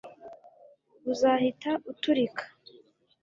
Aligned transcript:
uzahita 1.11 1.71
uturika 1.91 2.43